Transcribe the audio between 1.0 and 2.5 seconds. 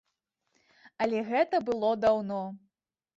Але гэта было даўно.